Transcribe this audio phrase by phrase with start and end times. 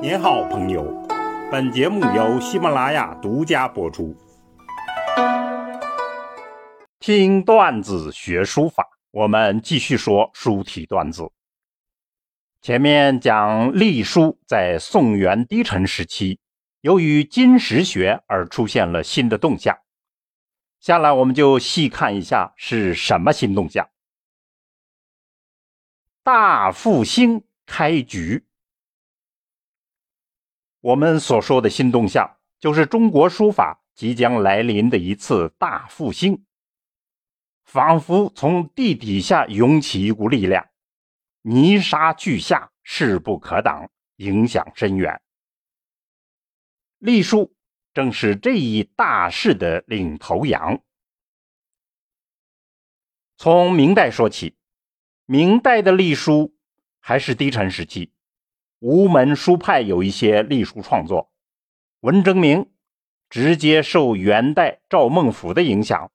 [0.00, 0.84] 您好，朋友。
[1.50, 4.16] 本节目由喜马拉雅独家播出。
[7.00, 11.28] 听段子学书法，我们继续说书体段子。
[12.62, 16.38] 前面讲隶书在宋元低沉时期，
[16.80, 19.76] 由于金石学而出现了新的动向。
[20.78, 23.88] 下来我们就细看一下是什么新动向。
[26.22, 28.44] 大复兴开局。
[30.88, 36.46] 我们所说的新动向，就是中国书法即将来临的一次大复兴，
[37.66, 40.66] 仿佛从地底下涌起一股力量，
[41.42, 45.20] 泥沙俱下，势不可挡，影响深远。
[46.96, 47.54] 隶书
[47.92, 50.80] 正是这一大势的领头羊。
[53.36, 54.56] 从明代说起，
[55.26, 56.56] 明代的隶书
[56.98, 58.10] 还是低沉时期。
[58.80, 61.32] 吴门书派有一些隶书创作，
[62.00, 62.70] 文征明
[63.28, 66.12] 直接受元代赵孟頫的影响，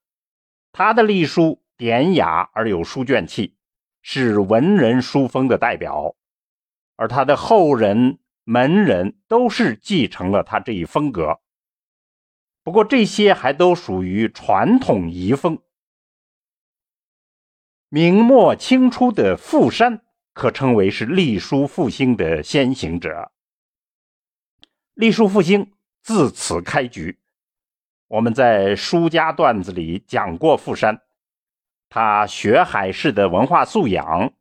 [0.72, 3.58] 他的隶书典雅而有书卷气，
[4.02, 6.16] 是文人书风的代表，
[6.96, 11.42] 而他的后人门人都是继承了他这一风格。
[12.64, 15.60] 不过这些还都属于传统遗风。
[17.90, 20.03] 明末清初的傅山。
[20.34, 23.32] 可称为是隶书复兴的先行者。
[24.96, 27.20] 隶书复兴自此开局。
[28.08, 31.02] 我们在书家段子里讲过傅山，
[31.88, 34.34] 他学海式的文化素养，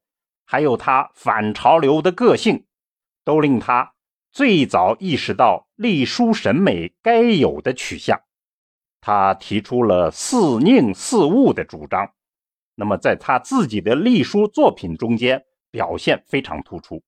[0.44, 2.66] 还有他反潮流的个性，
[3.24, 3.94] 都令他
[4.30, 8.20] 最早意识到隶书审美该有的取向。
[9.00, 12.12] 他提出了似宁似物的主张。
[12.74, 15.44] 那么，在他自己的隶书作品中间。
[15.72, 17.02] 表现非常突出，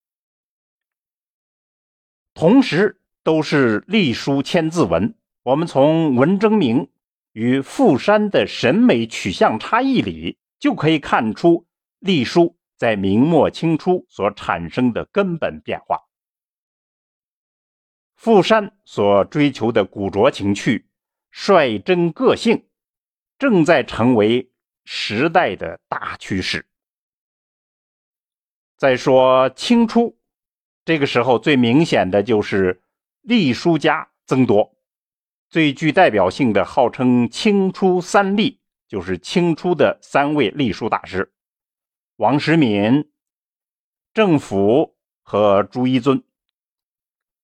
[2.33, 5.15] 同时都是隶书千字文。
[5.43, 6.91] 我们从文征明
[7.33, 11.67] 与傅山的审美取向差异里，就可以看出
[11.99, 16.01] 隶书在明末清初所产生的根本变化。
[18.17, 20.89] 傅山所追求的古拙情趣、
[21.31, 22.67] 率真个性，
[23.39, 24.51] 正在成为
[24.87, 26.67] 时代的大趋势。
[28.77, 30.19] 再说清初，
[30.85, 32.83] 这个时候最明显的就是
[33.23, 34.77] 隶书家增多，
[35.49, 41.33] 最具代表性的号称清初三隶，就是清初的三位隶书大师：
[42.17, 43.11] 王时敏、
[44.13, 46.25] 郑府和朱一尊。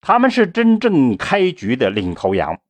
[0.01, 2.61] 他们是真正开局的领头羊。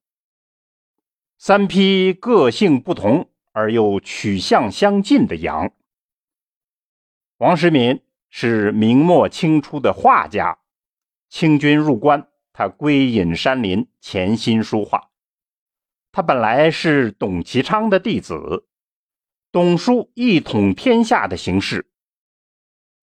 [1.38, 5.72] 三批个性不同而又取向相近的羊。
[7.38, 8.03] 王时敏。
[8.30, 10.60] 是明末清初的画家，
[11.28, 15.10] 清军入关，他归隐山林，潜心书画。
[16.12, 18.68] 他本来是董其昌的弟子，
[19.50, 21.91] 董书一统天下的形势，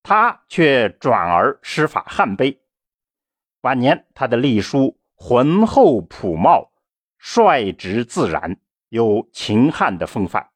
[0.01, 2.61] 他却转而师法汉碑。
[3.61, 6.71] 晚年，他的隶书浑厚朴茂，
[7.17, 10.51] 率直自然，有秦汉的风范。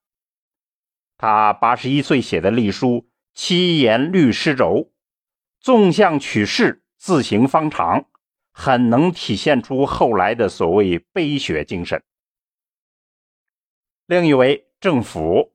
[1.18, 3.11] 他八十一岁写的隶书。
[3.34, 4.92] 七言律诗轴，
[5.60, 8.06] 纵向取势，字形方长，
[8.52, 12.04] 很能体现出后来的所谓碑学精神。
[14.06, 15.54] 另一位郑府，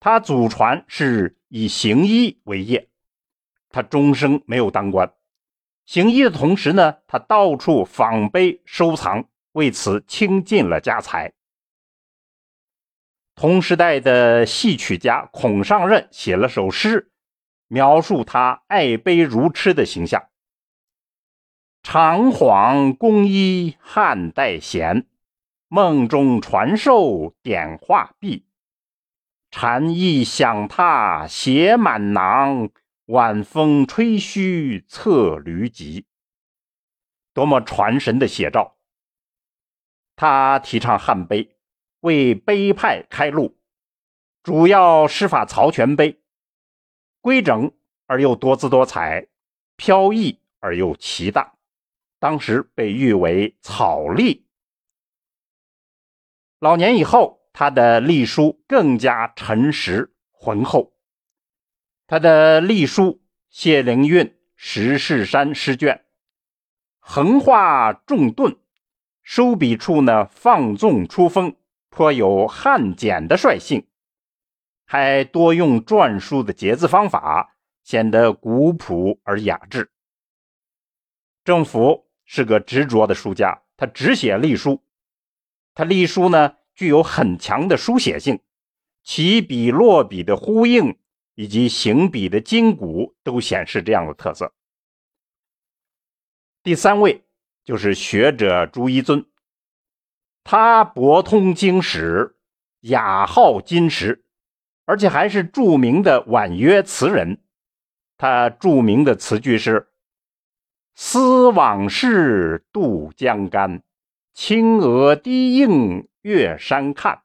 [0.00, 2.88] 他祖传是以行医为业，
[3.70, 5.12] 他终生没有当官。
[5.84, 11.32] 行医的同时呢，他到处访碑收藏，为此倾尽了家财。
[13.36, 17.12] 同时代的戏曲家孔尚任写了首诗，
[17.68, 20.30] 描述他爱碑如痴的形象
[21.84, 25.06] ：“长幌工衣汉代贤，
[25.68, 28.46] 梦中传授点画壁。
[29.50, 32.70] 禅意想他写满囊，
[33.04, 36.06] 晚风吹须策驴疾。”
[37.34, 38.78] 多么传神的写照！
[40.16, 41.55] 他提倡汉碑。
[42.06, 43.58] 为碑派开路，
[44.44, 46.20] 主要施法曹全碑，
[47.20, 47.72] 规整
[48.06, 49.26] 而又多姿多彩，
[49.74, 51.56] 飘逸而又奇大，
[52.20, 54.46] 当时被誉为草隶。
[56.60, 60.92] 老年以后，他的隶书更加沉实浑厚。
[62.06, 63.02] 他的隶书
[63.50, 65.96] 《谢灵运石室山诗卷》，
[67.00, 68.56] 横画重顿，
[69.24, 71.56] 收笔处呢放纵出风。
[71.96, 73.86] 颇有汉简的率性，
[74.84, 79.90] 还多用篆书的结字方法，显得古朴而雅致。
[81.42, 84.84] 政府是个执着的书家，他只写隶书。
[85.72, 88.40] 他隶书呢，具有很强的书写性，
[89.02, 90.98] 起笔落笔的呼应
[91.34, 94.52] 以及行笔的筋骨都显示这样的特色。
[96.62, 97.24] 第三位
[97.64, 99.24] 就是学者朱一尊，
[100.48, 102.36] 他博通经史，
[102.82, 104.24] 雅号金石，
[104.84, 107.42] 而且还是著名的婉约词人。
[108.16, 109.88] 他著名的词句是。
[110.94, 113.82] 思往事，渡江干。
[114.32, 117.22] 青娥低映月山看。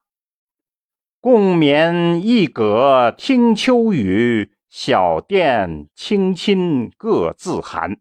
[1.19, 7.99] 共眠一阁听秋雨，小店青青各自寒。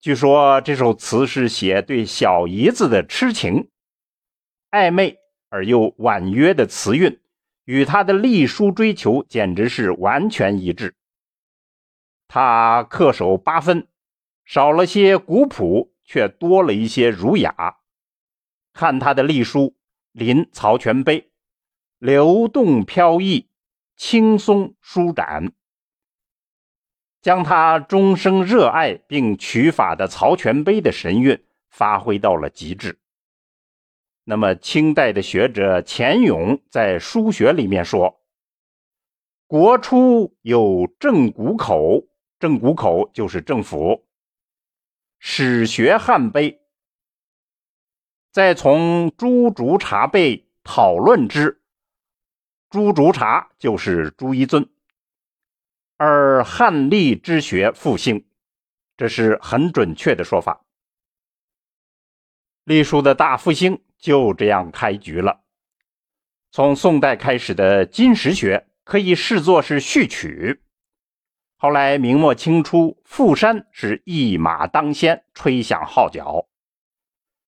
[0.00, 3.68] 据说这首词是写对小姨子的痴情，
[4.70, 5.18] 暧昧
[5.48, 7.20] 而又婉约的词韵，
[7.64, 10.94] 与他的隶书追求简直是完全一致。
[12.28, 13.86] 他恪守八分。
[14.42, 17.76] 少了些古朴，却多了一些儒雅。
[18.72, 19.76] 看他的隶书，
[20.10, 21.30] 临曹全碑，
[22.00, 23.48] 流动飘逸，
[23.96, 25.52] 轻松舒展，
[27.22, 32.98] 将他终生热爱并取法的曹全碑的神韵发挥到了极致。
[34.24, 38.20] 那么，清代的学者钱勇在书学里面说
[39.48, 42.06] ：“国初有正谷口，
[42.38, 44.06] 正谷口就是政府。”
[45.18, 46.60] 史学汉碑，
[48.30, 51.60] 再从朱竹茶辈讨论之。
[52.70, 54.70] 朱竹茶就是朱一尊，
[55.96, 58.24] 而汉隶之学复兴，
[58.96, 60.64] 这是很准确的说法。
[62.70, 65.40] 隶书的大复兴就这样开局了。
[66.52, 70.62] 从宋代开始的金石学，可以视作是序曲。
[71.56, 76.46] 后来，明末清初，傅山是一马当先，吹响号角。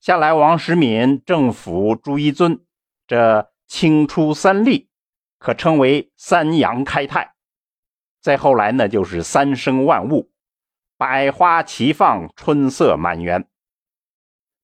[0.00, 2.60] 下来，王时敏、郑府、朱一尊，
[3.06, 4.88] 这清初三吏，
[5.38, 7.34] 可称为三阳开泰。
[8.20, 10.32] 再后来呢，就是三生万物，
[10.96, 13.46] 百花齐放，春色满园。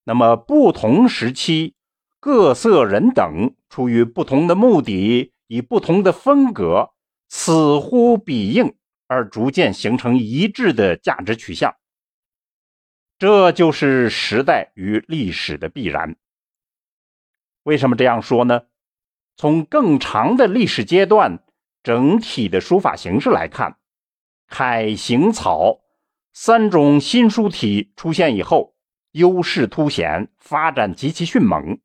[0.09, 1.75] 那么，不同时期，
[2.19, 6.95] 各色人等，出于不同的目的，以不同的风格，
[7.29, 8.75] 此呼彼应。
[9.07, 11.77] 而逐渐形成一致的价值取向，
[13.19, 16.17] 这就是时代与历史的必然。
[17.65, 18.63] 为什么这样说呢？
[19.37, 21.43] 从更长的历史阶段
[21.83, 23.77] 整体的书法形式来看，
[24.47, 25.81] 楷、行、草
[26.33, 28.75] 三种新书体出现以后，
[29.19, 31.79] 优势凸显，发展极其迅猛，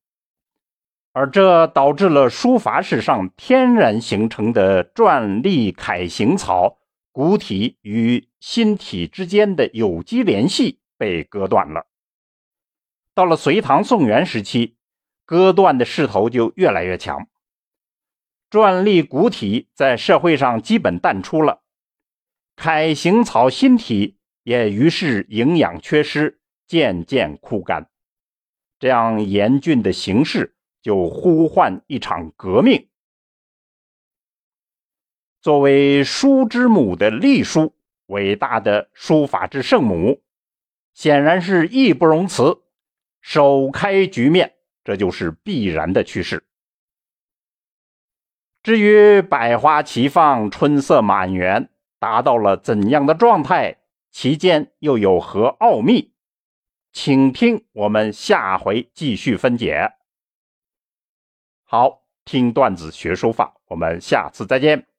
[1.12, 6.78] 而这导致了书法史上天然形成的篆、隶、楷、行、草。
[7.16, 11.86] 古体与新体之间的有机联系被割断了。
[13.14, 14.78] 到了隋唐宋元时期，
[15.24, 17.28] 割断的势头就越来越强。
[18.50, 21.62] 篆隶古体在社会上基本淡出了，
[22.56, 26.40] 楷行草新体也于是营养缺失，
[26.74, 27.88] 渐渐枯干。
[28.80, 32.90] 这样严峻的形势就呼唤一场革命。
[35.40, 37.76] 作为书之母的隶书，
[38.08, 40.24] 伟大的书法之圣母，
[40.96, 42.64] 显然是义不容辞，
[43.22, 46.44] 首开局面，这就是必然的趋势。
[48.64, 51.70] 至于百花齐放、春色满园，
[52.00, 53.78] 达到了怎样的状态，
[54.10, 56.13] 其间又有何奥秘？
[56.94, 59.92] 请听我们下回继续分解。
[61.64, 64.93] 好，听段子学书法，我们下次再见。